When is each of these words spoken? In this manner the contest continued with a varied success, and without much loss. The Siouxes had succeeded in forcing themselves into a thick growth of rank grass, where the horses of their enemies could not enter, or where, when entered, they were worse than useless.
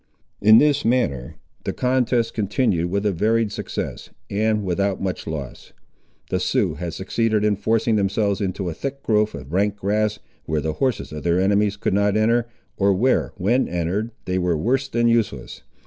In 0.41 0.57
this 0.57 0.83
manner 0.83 1.35
the 1.63 1.73
contest 1.73 2.33
continued 2.33 2.89
with 2.89 3.05
a 3.05 3.11
varied 3.11 3.51
success, 3.51 4.09
and 4.31 4.63
without 4.65 4.99
much 4.99 5.27
loss. 5.27 5.73
The 6.31 6.39
Siouxes 6.39 6.77
had 6.79 6.93
succeeded 6.95 7.45
in 7.45 7.55
forcing 7.55 7.97
themselves 7.97 8.41
into 8.41 8.67
a 8.67 8.73
thick 8.73 9.03
growth 9.03 9.35
of 9.35 9.53
rank 9.53 9.75
grass, 9.75 10.17
where 10.45 10.59
the 10.61 10.73
horses 10.73 11.11
of 11.11 11.21
their 11.21 11.39
enemies 11.39 11.77
could 11.77 11.93
not 11.93 12.17
enter, 12.17 12.47
or 12.77 12.93
where, 12.95 13.33
when 13.37 13.67
entered, 13.67 14.09
they 14.25 14.39
were 14.39 14.57
worse 14.57 14.87
than 14.87 15.07
useless. 15.07 15.61